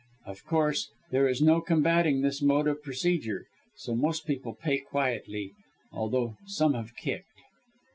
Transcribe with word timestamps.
Of 0.25 0.43
course, 0.45 0.89
there 1.11 1.27
is 1.27 1.43
no 1.43 1.61
combating 1.61 2.21
this 2.21 2.41
mode 2.41 2.67
of 2.67 2.81
procedure, 2.81 3.45
so 3.75 3.93
most 3.93 4.25
people 4.25 4.55
pay 4.55 4.79
quietly, 4.79 5.51
although 5.91 6.37
some 6.47 6.73
have 6.73 6.95
kicked." 6.95 7.27